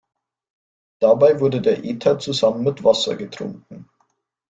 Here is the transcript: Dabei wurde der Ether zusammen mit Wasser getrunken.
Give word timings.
Dabei 0.99 1.39
wurde 1.41 1.61
der 1.61 1.85
Ether 1.85 2.17
zusammen 2.17 2.63
mit 2.63 2.83
Wasser 2.83 3.15
getrunken. 3.15 3.87